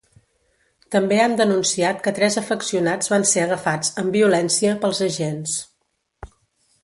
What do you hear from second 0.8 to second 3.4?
També han denunciat que tres afeccionats van